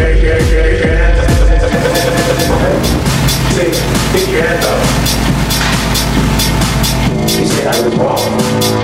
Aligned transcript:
Take 0.00 0.22
your 4.30 4.42
hand 4.42 4.64
up. 4.64 4.80
He 7.28 7.44
said 7.44 7.66
I 7.66 7.68
was 7.84 7.94
wrong. 7.96 8.79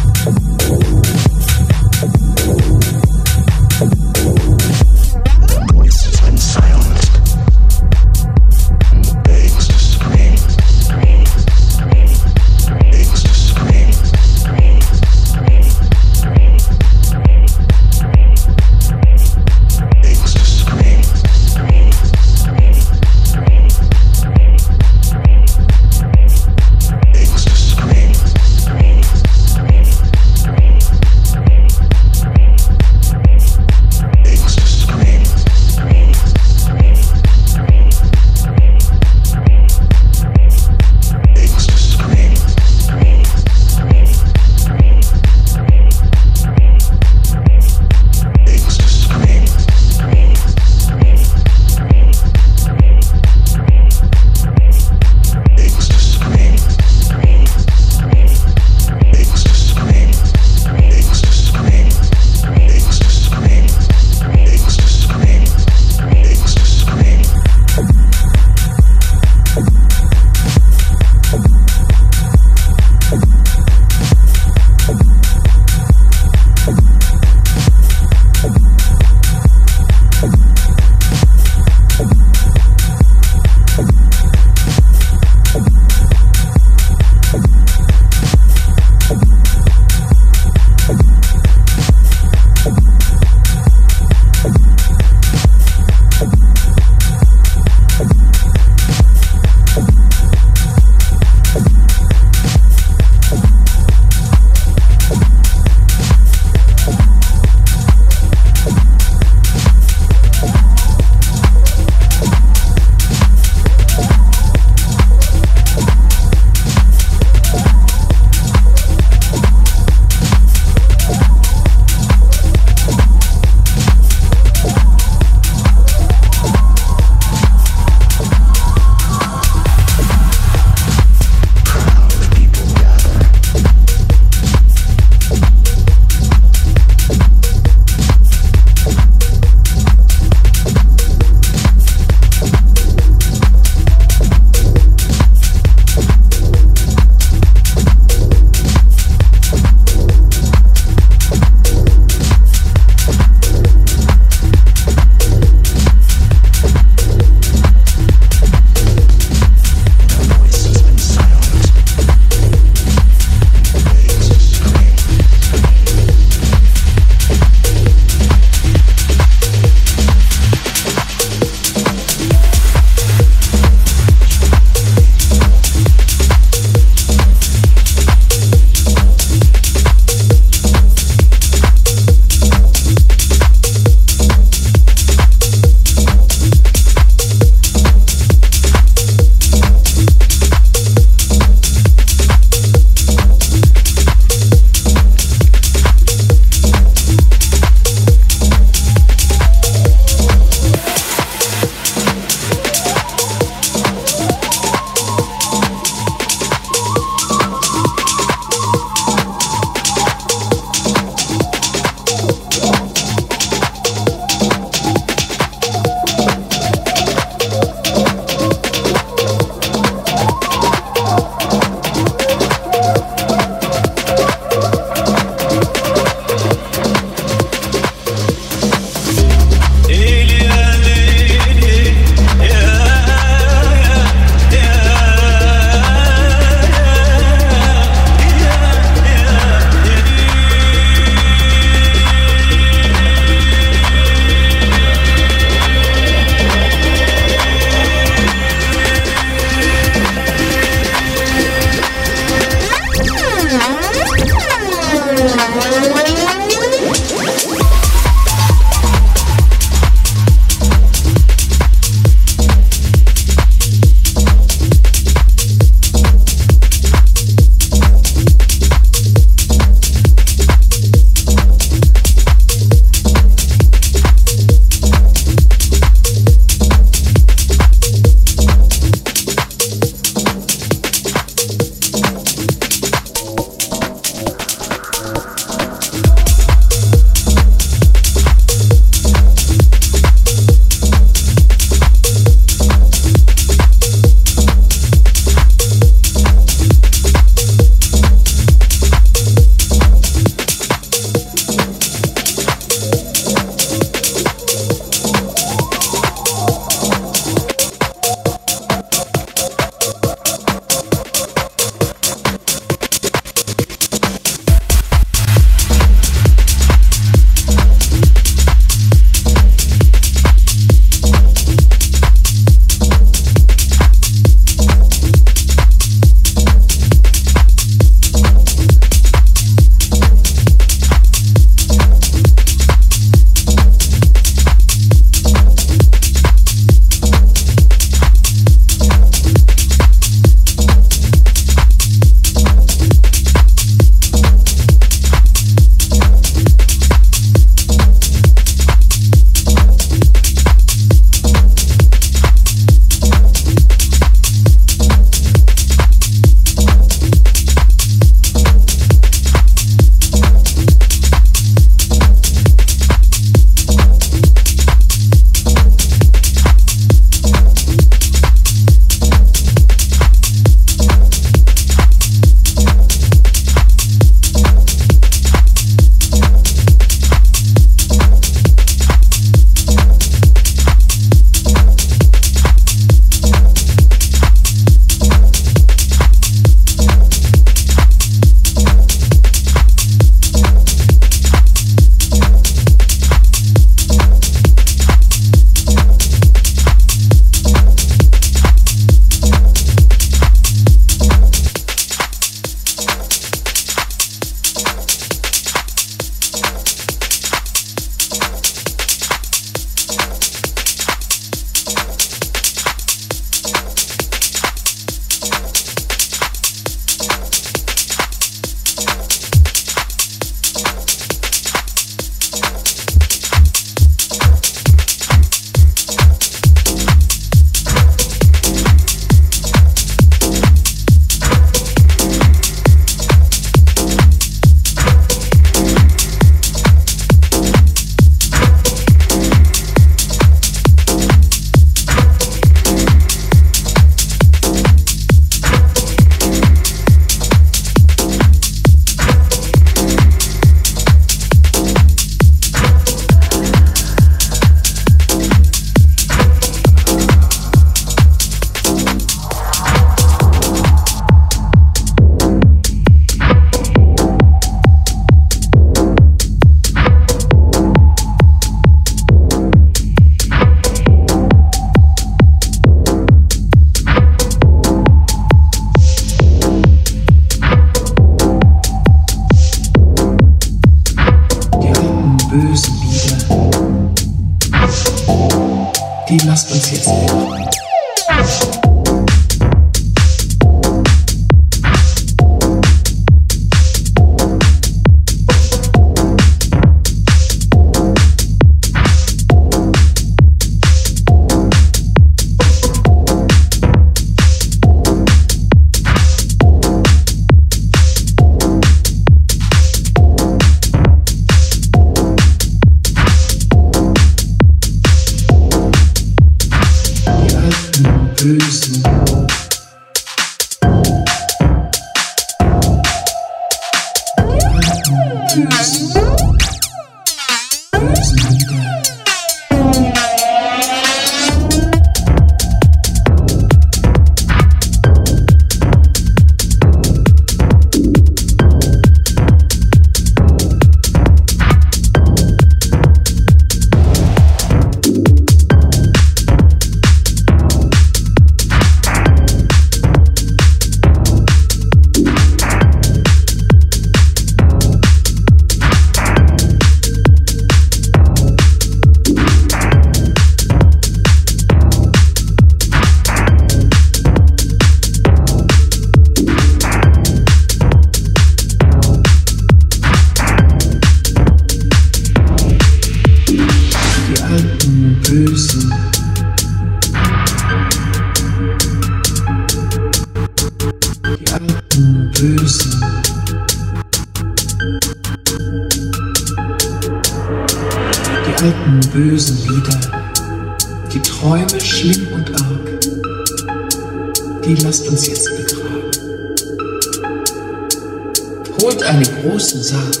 einen 598.88 599.04
großen 599.22 599.62
Sarg 599.62 600.00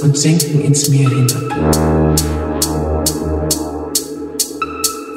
und 0.00 0.16
senken 0.16 0.62
ins 0.62 0.88
Meer 0.88 1.10
hinab. 1.10 1.52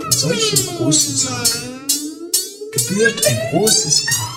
In 0.03 0.11
solchen 0.11 0.75
großen 0.75 1.15
Sarg 1.15 1.47
gebührt 2.73 3.25
ein 3.25 3.37
großes 3.51 4.05
Grab. 4.05 4.27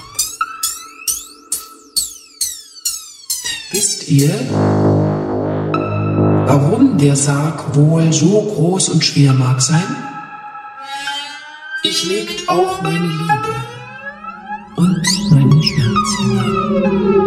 Wisst 3.72 4.08
ihr, 4.08 4.30
warum 6.46 6.98
der 6.98 7.16
Sarg 7.16 7.74
wohl 7.74 8.12
so 8.12 8.42
groß 8.42 8.90
und 8.90 9.04
schwer 9.04 9.32
mag 9.32 9.60
sein? 9.60 9.96
Ich 11.82 12.04
legt 12.04 12.48
auch 12.48 12.80
meine 12.82 13.08
Liebe 13.08 13.54
und 14.76 15.02
meine 15.30 15.62
Schmerzen. 15.62 15.80
Hinein. 16.20 17.19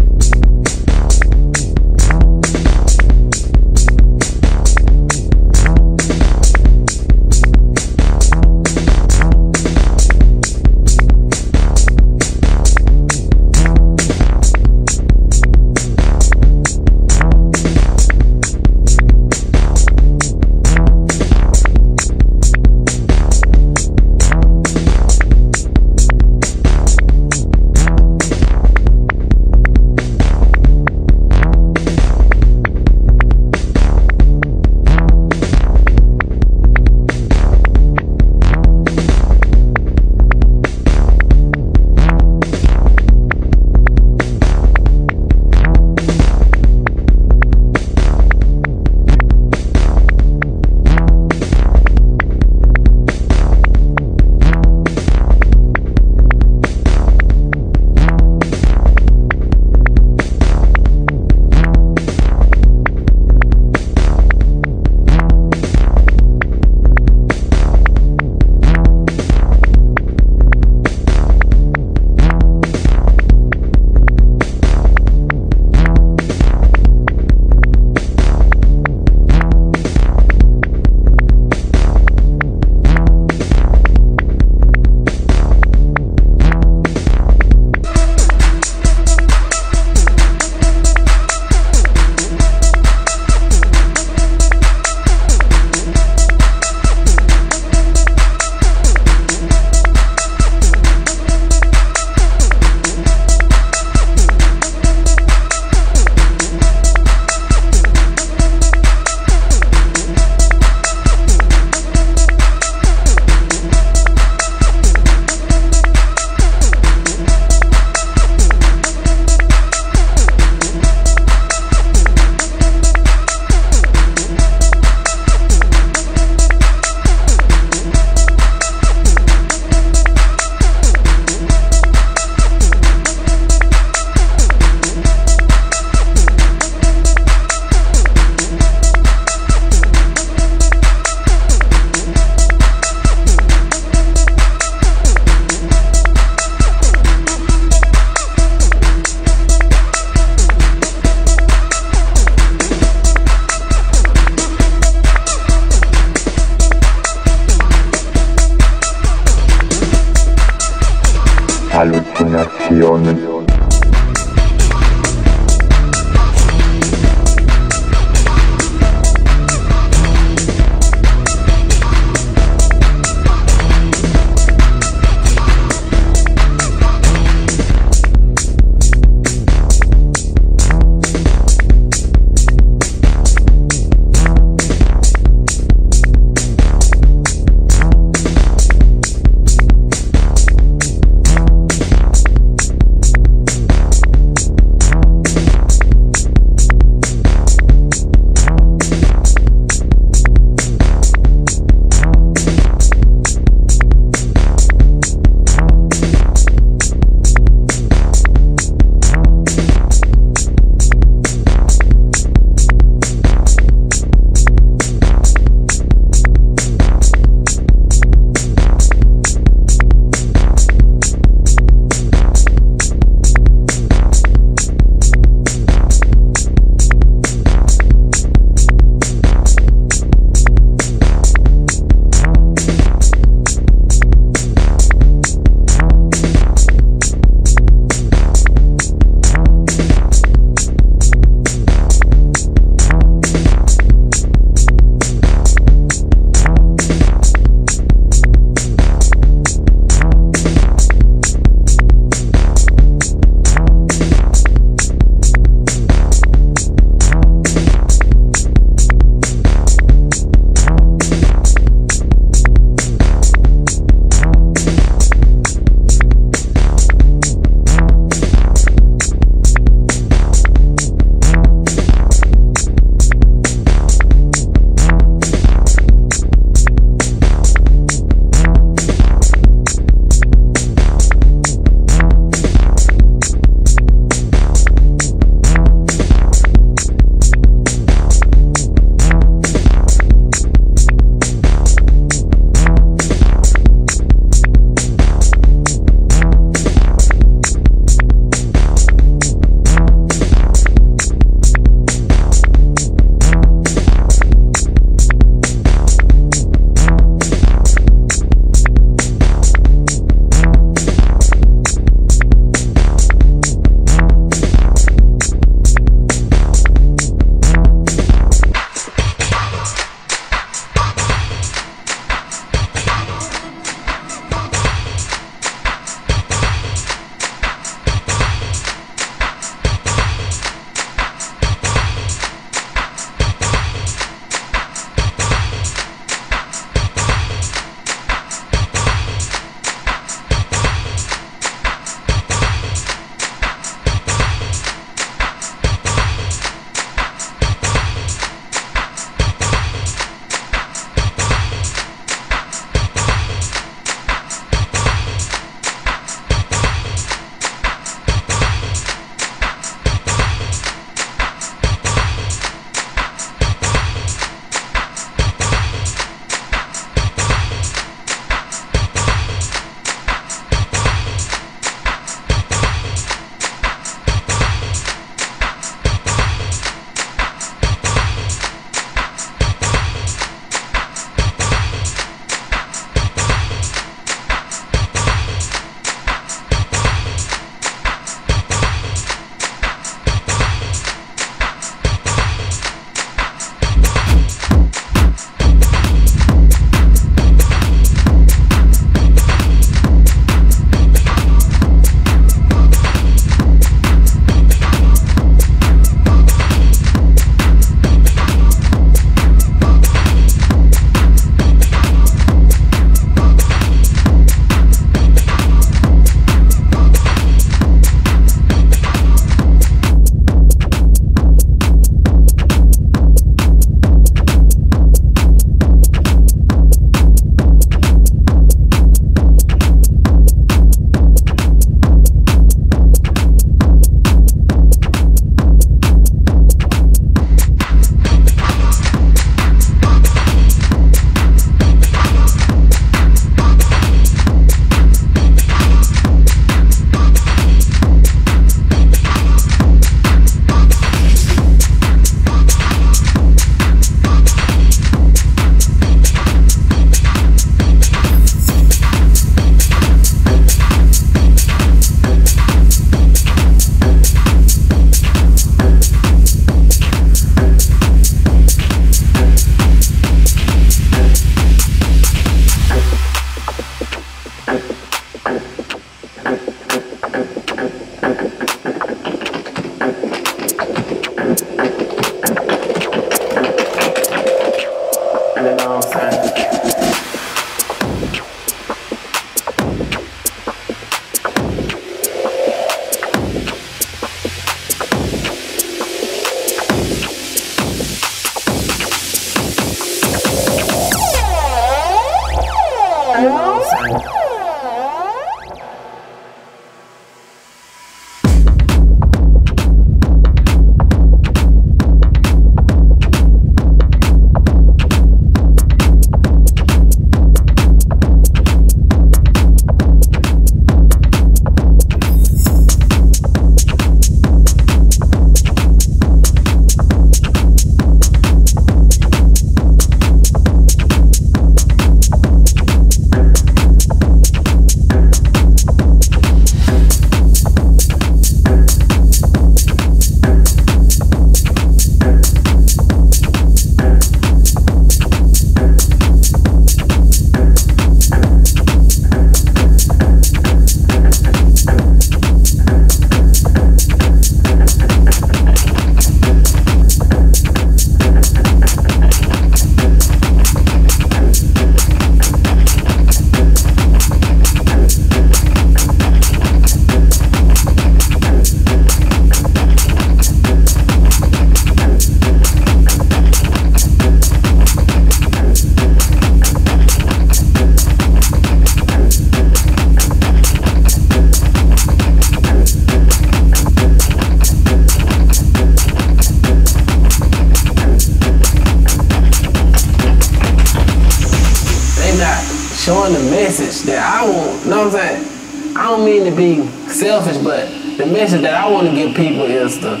I 598.64 598.70
want 598.72 598.88
to 598.88 598.96
give 598.96 599.12
people 599.14 599.44
is 599.44 599.76
to 599.84 600.00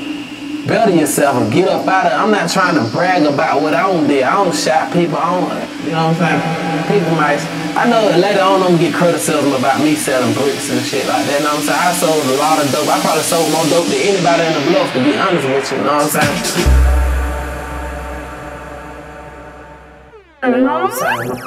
better 0.64 0.88
yourself 0.88 1.36
and 1.36 1.52
get 1.52 1.68
up 1.68 1.84
out 1.84 2.08
of 2.08 2.12
it. 2.12 2.16
I'm 2.16 2.30
not 2.32 2.48
trying 2.48 2.80
to 2.80 2.90
brag 2.96 3.28
about 3.28 3.60
what 3.60 3.74
I 3.74 3.84
don't 3.84 4.08
do. 4.08 4.24
I 4.24 4.40
don't 4.40 4.56
shot 4.56 4.88
people. 4.88 5.20
I 5.20 5.36
don't, 5.36 5.52
you 5.84 5.92
know 5.92 6.08
what 6.08 6.16
I'm 6.16 6.40
saying? 6.40 6.40
People 6.88 7.12
might, 7.20 7.44
I 7.76 7.84
know 7.92 8.08
later 8.16 8.40
on 8.40 8.64
I'm 8.64 8.80
get 8.80 8.94
criticism 8.94 9.52
about 9.52 9.84
me 9.84 9.92
selling 9.94 10.32
bricks 10.32 10.72
and 10.72 10.80
shit 10.80 11.04
like 11.04 11.28
that. 11.28 11.40
You 11.40 11.44
know 11.44 11.60
what 11.60 11.68
I'm 11.68 11.76
saying? 11.76 11.84
I 11.84 11.92
sold 11.92 12.24
a 12.24 12.40
lot 12.40 12.56
of 12.56 12.72
dope. 12.72 12.88
I 12.88 12.96
probably 13.04 13.28
sold 13.28 13.52
more 13.52 13.68
dope 13.68 13.84
than 13.92 14.00
anybody 14.00 14.48
in 14.48 14.56
the 14.56 14.64
bluff, 14.72 14.88
to 14.96 15.00
be 15.04 15.12
honest 15.12 15.44
with 15.44 15.68
you. 15.68 15.76
You 15.76 15.84
know 15.84 16.00
what 16.00 16.08
I'm 16.08 16.24
saying? 16.24 16.40
You 20.40 20.64
know 20.64 20.72
what 20.72 20.88
I'm 20.88 21.36
saying? 21.36 21.43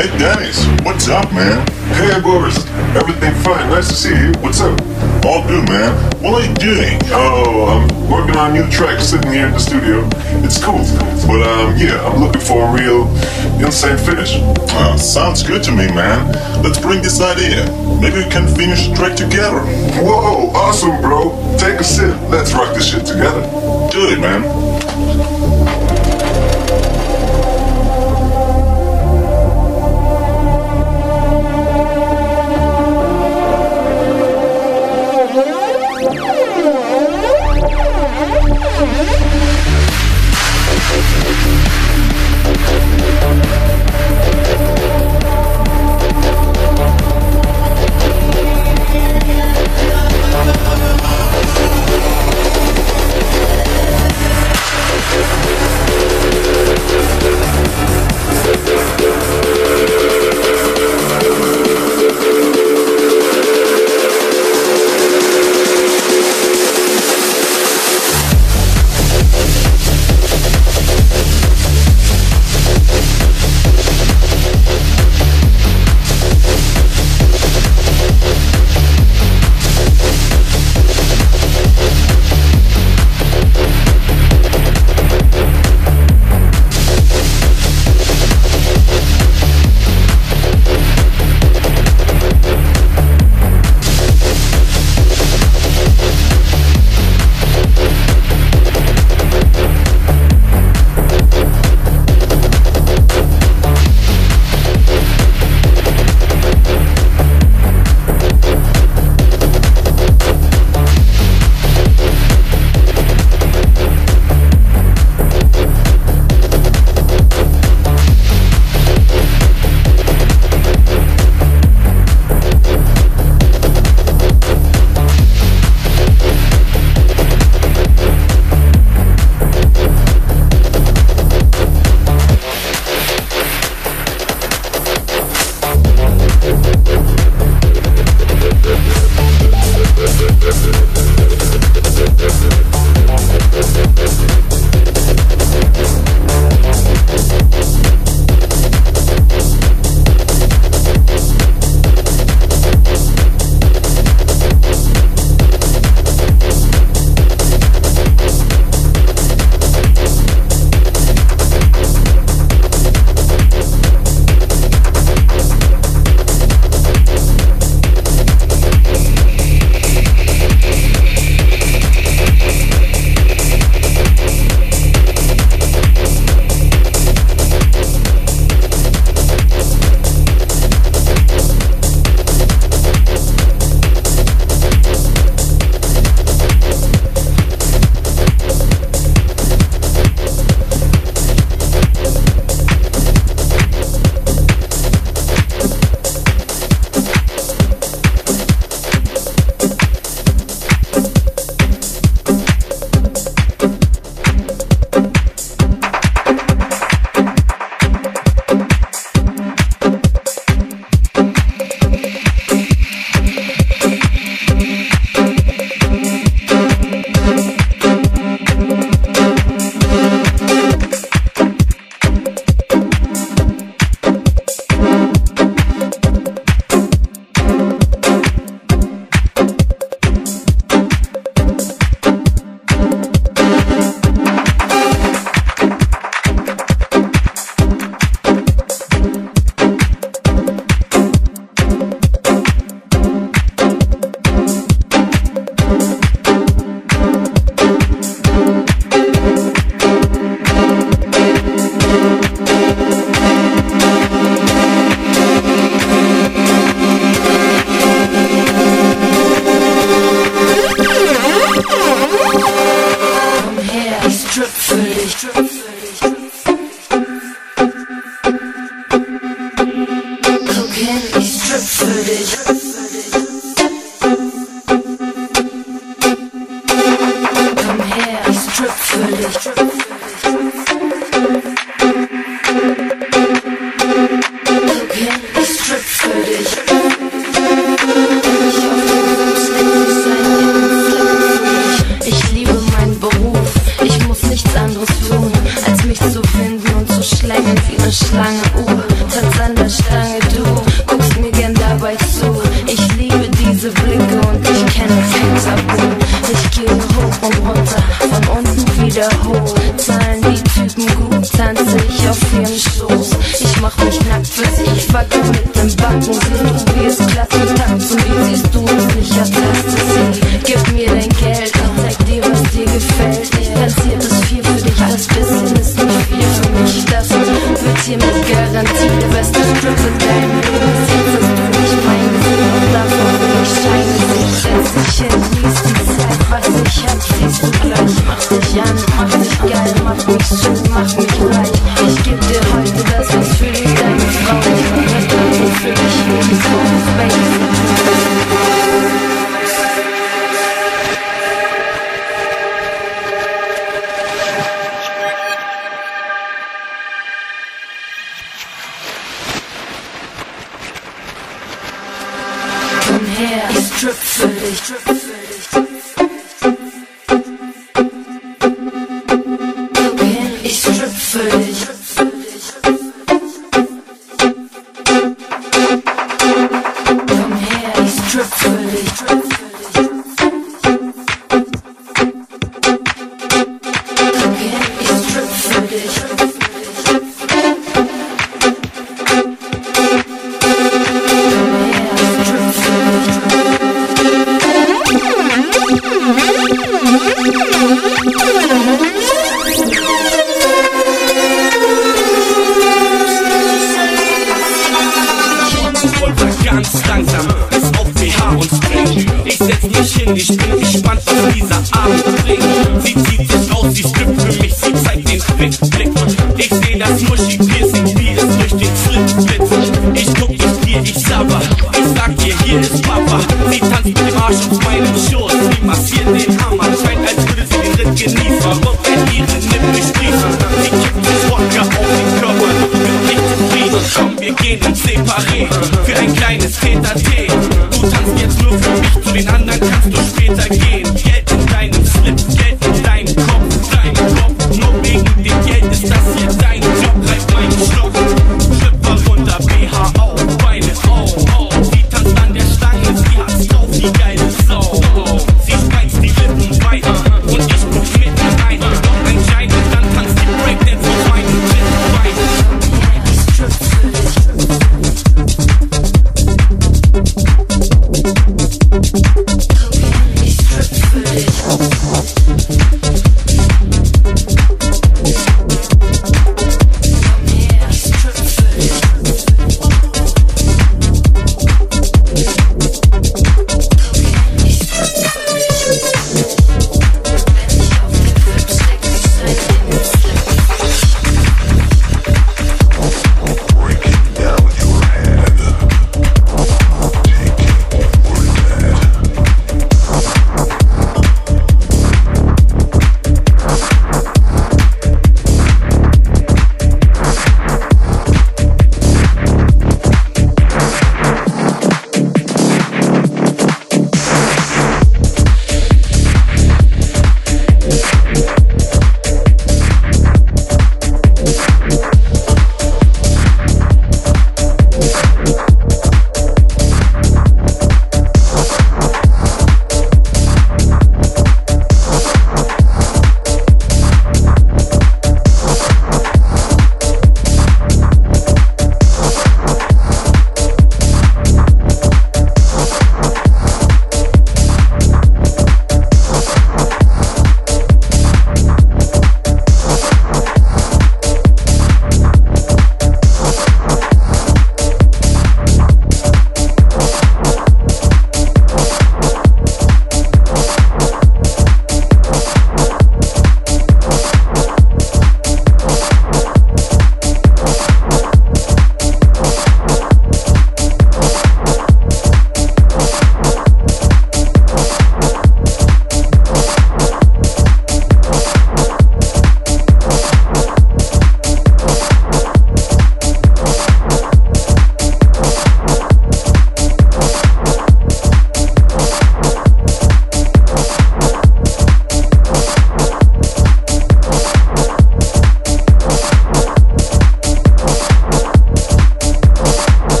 What's 0.00 1.08
up, 1.08 1.30
man? 1.34 1.60
Hey, 1.92 2.18
Boris. 2.22 2.66
Everything 2.96 3.34
fine. 3.44 3.68
Nice 3.68 3.88
to 3.88 3.94
see 3.94 4.16
you. 4.16 4.32
What's 4.40 4.62
up? 4.62 4.80
All 5.26 5.46
good, 5.46 5.68
man. 5.68 5.92
What 6.22 6.40
are 6.40 6.48
you 6.48 6.54
doing? 6.54 6.98
Oh, 7.12 7.68
I'm 7.68 8.10
working 8.10 8.34
on 8.34 8.52
a 8.52 8.54
new 8.54 8.70
track 8.70 8.98
sitting 9.00 9.30
here 9.30 9.48
in 9.48 9.52
the 9.52 9.58
studio. 9.60 10.08
It's 10.42 10.56
cool. 10.64 10.80
But, 11.28 11.46
um, 11.46 11.76
yeah, 11.76 12.02
I'm 12.06 12.18
looking 12.18 12.40
for 12.40 12.66
a 12.66 12.72
real 12.72 13.08
insane 13.62 13.98
finish. 13.98 14.36
Uh, 14.72 14.96
sounds 14.96 15.42
good 15.42 15.62
to 15.64 15.70
me, 15.70 15.86
man. 15.92 16.32
Let's 16.62 16.78
bring 16.80 17.02
this 17.02 17.20
idea. 17.20 17.66
Maybe 18.00 18.24
we 18.24 18.30
can 18.30 18.48
finish 18.56 18.88
the 18.88 18.94
track 18.94 19.16
together. 19.16 19.60
Whoa, 20.00 20.48
awesome, 20.54 20.98
bro. 21.02 21.36
Take 21.58 21.78
a 21.78 21.84
sip. 21.84 22.16
Let's 22.30 22.54
rock 22.54 22.74
this 22.74 22.90
shit 22.90 23.04
together. 23.04 23.42
Do 23.92 24.08
it, 24.08 24.18
man. 24.18 24.69